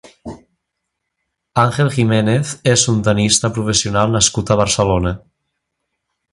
Ángel 1.63 1.91
Giménez 1.97 2.55
és 2.73 2.87
un 2.95 3.05
tennista 3.09 3.53
professional 3.59 4.17
nascut 4.19 4.51
a 4.57 4.61
Barcelona. 4.65 5.17